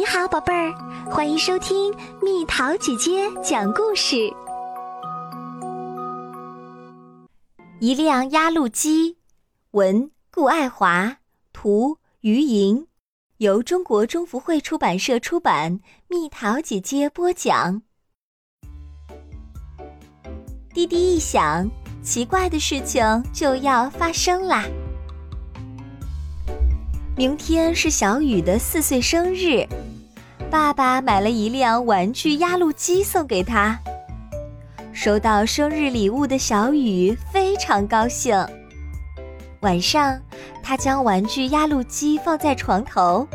[0.00, 0.72] 你好，宝贝儿，
[1.10, 4.32] 欢迎收听蜜桃姐姐讲故事。
[7.80, 9.18] 一辆压路机，
[9.72, 11.18] 文顾爱华，
[11.52, 12.86] 图于莹，
[13.36, 15.80] 由中国中福会出版社出版。
[16.08, 17.82] 蜜桃姐姐播讲。
[20.72, 21.68] 滴滴一响，
[22.02, 24.64] 奇怪的事情就要发生啦！
[27.18, 29.68] 明天是小雨的四岁生日，
[30.50, 33.78] 爸爸买了一辆玩具压路机送给他。
[34.92, 38.36] 收到生日礼物的小雨非常高兴。
[39.60, 40.20] 晚上，
[40.62, 43.26] 他将玩具压路机放在床头，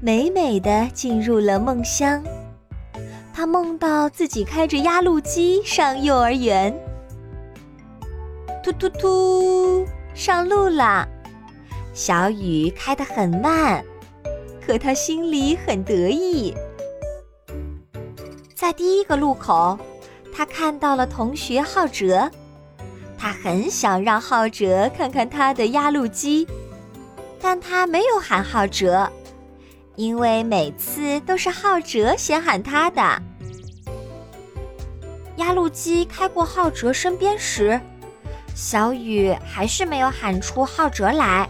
[0.00, 2.20] 美美的进入了梦乡。
[3.32, 6.74] 他梦到自己开着压路机上幼儿园，
[8.64, 11.06] 突突突，上路了。
[11.94, 13.84] 小雨开得很慢，
[14.66, 16.52] 可他心里很得意。
[18.52, 19.78] 在第一个路口，
[20.34, 22.28] 他看到了同学浩哲，
[23.16, 26.48] 他很想让浩哲看看他的压路机，
[27.40, 29.08] 但他没有喊浩哲。
[29.94, 33.22] 因为每次都是浩哲先喊他的。
[35.36, 37.80] 压路机开过浩哲身边时，
[38.54, 41.48] 小雨还是没有喊出浩哲来。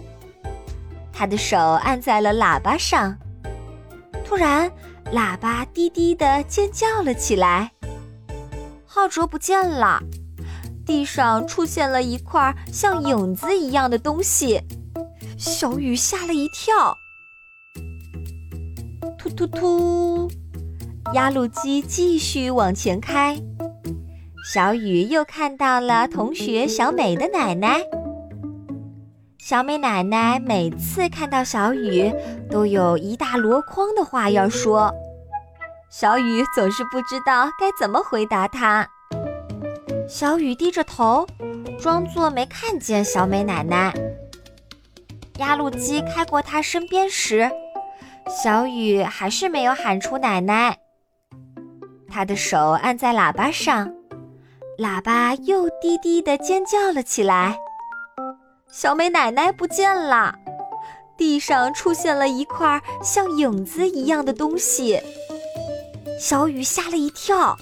[1.19, 3.17] 他的手按在了喇叭上，
[4.23, 4.71] 突然，
[5.15, 7.73] 喇叭滴滴的尖叫了起来。
[8.85, 9.99] 浩哲不见了，
[10.85, 14.61] 地上出现了一块像影子一样的东西，
[15.39, 16.95] 小雨吓了一跳。
[19.17, 20.31] 突突突！
[21.15, 23.41] 压路机继续往前开。
[24.53, 27.81] 小雨又看到了同学小美的奶奶。
[29.49, 32.13] 小美奶奶每次看到小雨，
[32.51, 34.93] 都有一大箩筐的话要说。
[35.89, 38.85] 小雨总是不知道该怎么回答她。
[40.09, 41.25] 小雨低着头，
[41.79, 43.95] 装作没看见小美奶奶。
[45.39, 47.49] 压路机开过她身边时。
[48.29, 50.77] 小雨还是没有喊出奶奶。
[52.09, 53.95] 他的手按在喇叭上，
[54.77, 57.57] 喇叭又低低的尖叫了起来。
[58.71, 60.35] 小美奶奶不见了，
[61.17, 65.01] 地上出现了一块像影子一样的东西。
[66.21, 67.57] 小雨吓了一跳。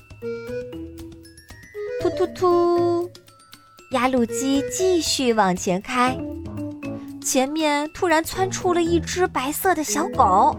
[2.00, 3.10] 突突突，
[3.92, 6.16] 压路机继续往前开。
[7.22, 10.56] 前面突然窜出了一只白色的小狗，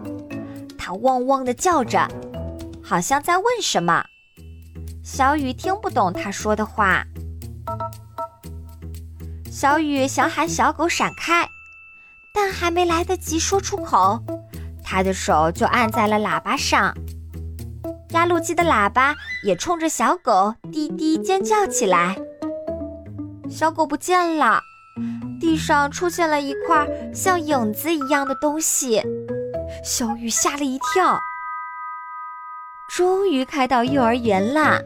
[0.77, 2.07] 它汪汪的叫着，
[2.81, 4.03] 好像在问什么。
[5.03, 7.05] 小雨听不懂它说的话。
[9.55, 11.47] 小雨想喊小狗闪开，
[12.33, 14.21] 但还没来得及说出口，
[14.83, 16.93] 他的手就按在了喇叭上。
[18.09, 22.17] 压路机的喇叭也冲着小狗滴滴尖叫起来。
[23.49, 24.59] 小狗不见了。
[25.39, 29.01] 地上出现了一块像影子一样的东西，
[29.85, 31.17] 小雨吓了一跳。
[32.89, 34.81] 终于开到幼儿园啦！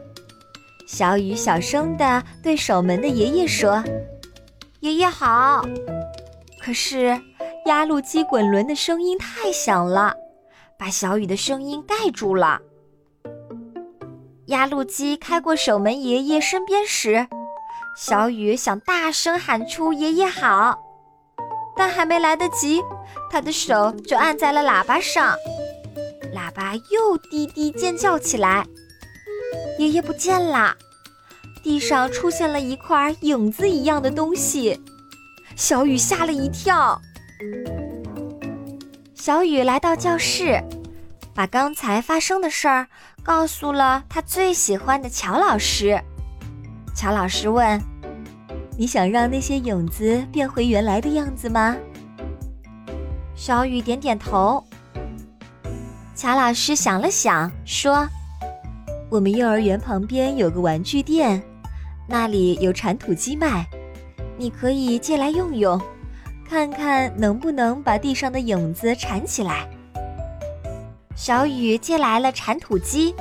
[0.86, 3.82] 小雨小声地对守门的爷爷说
[4.80, 5.64] ：“爷爷好。”
[6.60, 7.18] 可是
[7.66, 10.14] 压路机滚轮的声音太响了，
[10.78, 12.60] 把小雨的声音盖住了。
[14.46, 17.28] 压路机开过守门爷爷身边时。
[17.96, 20.78] 小雨想大声喊出“爷爷好”，
[21.76, 22.80] 但还没来得及，
[23.30, 25.34] 他的手就按在了喇叭上，
[26.34, 28.64] 喇叭又滴滴尖叫起来。
[29.78, 30.74] 爷爷不见了，
[31.62, 34.80] 地上出现了一块影子一样的东西，
[35.56, 37.00] 小雨吓了一跳。
[39.14, 40.62] 小雨来到教室，
[41.34, 42.86] 把刚才发生的事儿
[43.22, 46.00] 告诉了他最喜欢的乔老师。
[46.94, 47.80] 乔老师问
[48.78, 51.76] ：“你想让那些影子变回原来的样子吗？”
[53.36, 54.64] 小雨点点头。
[56.14, 58.06] 乔老师想了想，说
[59.08, 61.42] ：“我们幼儿园旁边有个玩具店，
[62.10, 63.64] 那里有铲土机卖，
[64.36, 65.80] 你可以借来用用，
[66.44, 69.70] 看看能不能把地上的影子铲起来。”
[71.14, 73.14] 小雨借来了铲土机。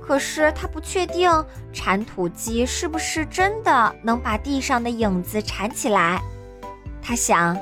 [0.00, 1.28] 可是他不确定
[1.72, 6.22] 铲土机是不是真的能把地上的影子铲起来。
[7.02, 7.58] 他想，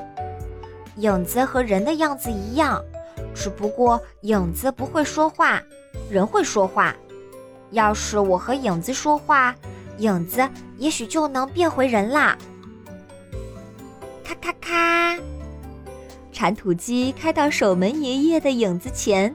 [0.97, 2.79] 影子和人的样子一样，
[3.33, 5.59] 只不过影子不会说话，
[6.07, 6.95] 人会说话。
[7.71, 9.55] 要是我和影子说话，
[9.97, 10.47] 影子
[10.77, 12.37] 也许就能变回人啦。
[14.23, 15.17] 咔咔咔，
[16.31, 19.33] 铲土机开到守门爷爷的影子前。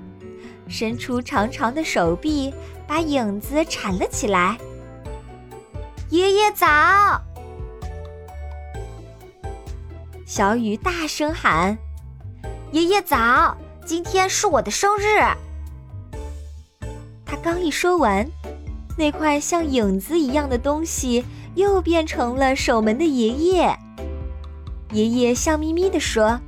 [0.68, 2.54] 伸出长长的手臂，
[2.86, 4.56] 把影子铲了起来。
[6.10, 6.66] 爷爷早！
[10.24, 11.76] 小雨大声喊
[12.70, 13.56] ：“爷爷早！
[13.84, 15.18] 今天是我的生日。”
[17.26, 18.24] 他刚一说完，
[19.00, 21.24] 那块像影子一样的东西
[21.54, 23.74] 又变成了守门的爷爷。
[24.92, 26.38] 爷爷笑眯眯地说：“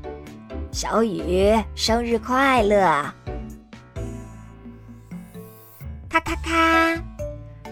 [0.70, 2.78] 小雨，生日快乐！”
[6.10, 7.02] 咔咔咔，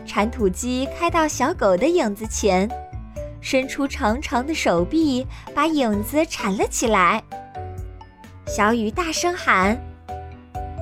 [0.07, 2.67] 铲土机开到小狗的影子前，
[3.43, 7.23] 伸出长长的手臂，把影子铲了起来。
[8.47, 9.79] 小雨大声喊：“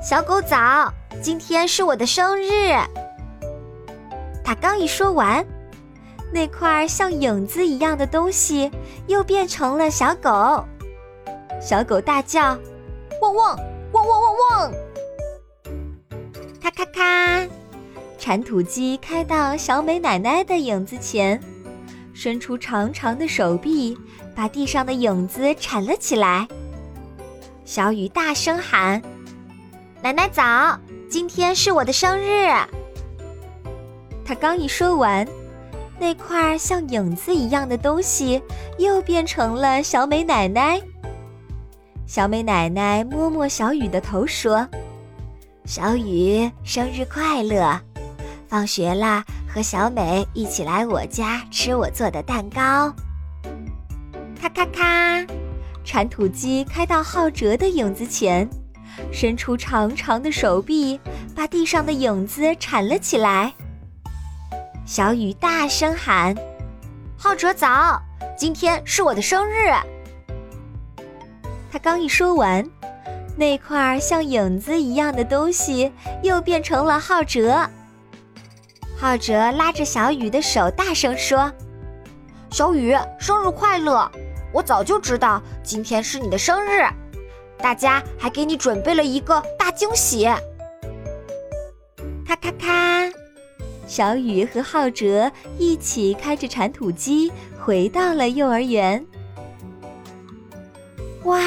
[0.00, 0.88] 小狗早！
[1.20, 2.76] 今天是我的生日！”
[4.48, 5.44] 他刚一说完。
[6.32, 8.70] 那块像影子一样的东西
[9.06, 10.64] 又变成了小狗，
[11.60, 12.56] 小狗大叫
[13.20, 13.58] ：“汪汪
[13.92, 14.72] 汪汪汪汪！”
[16.62, 17.46] 咔咔咔，
[18.18, 21.38] 铲土机开到小美奶奶的影子前，
[22.14, 23.98] 伸出长长的手臂，
[24.34, 26.48] 把地上的影子铲了起来。
[27.66, 29.02] 小雨大声喊
[30.00, 30.80] ：“奶奶早！
[31.10, 32.48] 今天是我的生日！”
[34.28, 35.26] 他刚一说完。
[35.98, 38.40] 那块像影子一样的东西
[38.76, 40.78] 又变成了小美奶奶。
[42.06, 44.68] 小美奶奶摸摸小雨的头，说
[45.64, 47.80] ：“小雨，生日快乐！
[48.46, 52.94] 放学了，和小美一起来我家吃我做的蛋糕。”
[54.38, 55.26] 咔咔咔，
[55.84, 58.46] 铲土机开到浩哲的影子前，
[59.10, 61.00] 伸出长长的手臂，
[61.34, 63.54] 把地上的影子铲了起来。
[64.88, 66.34] 小雨大声喊
[67.14, 68.00] ：“浩哲早！
[68.34, 69.70] 今天是我的生日。”
[71.70, 72.66] 他刚一说完，
[73.36, 75.92] 那块像影子一样的东西
[76.22, 77.68] 又变成了浩哲。
[78.96, 81.52] 浩哲拉着小雨的手，大声说
[82.48, 84.10] ：“小雨，生日快乐！
[84.54, 86.82] 我早就知道今天是你的生日，
[87.58, 90.24] 大家还给你准备了一个大惊喜。”
[92.26, 93.17] 咔咔咔。
[93.88, 99.04] 小雨和浩哲一起开着铲土机回到了幼儿园。
[101.24, 101.40] 哇，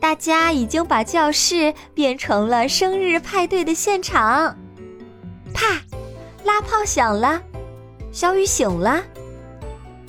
[0.00, 4.56] 大家已经把教室变成了生日派对的现场。
[5.52, 5.80] 啪，
[6.44, 7.40] 拉炮响了，
[8.10, 9.02] 小雨醒了，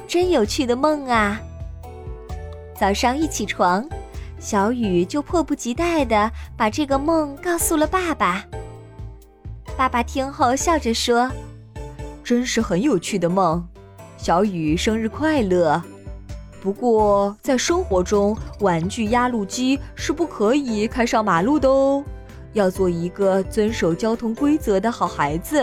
[0.08, 1.40] 真有趣的梦啊！
[2.80, 3.88] 早上一起床，
[4.40, 8.46] 小雨就迫不及待的把这个梦告诉了爸爸。
[9.78, 11.30] 爸爸听后笑着说
[12.24, 13.68] ：“真是很有趣的梦，
[14.18, 15.82] 小雨生日快乐。
[16.62, 22.04] 不过在生活中，玩具压路机是不可以开上马路的哦，
[22.54, 25.62] 要做一个遵守交通规则的好孩子。”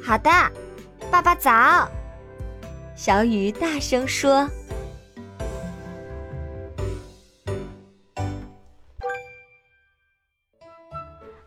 [0.00, 0.30] 好的，
[1.10, 1.88] 爸爸早。
[2.94, 4.48] 小雨大声说。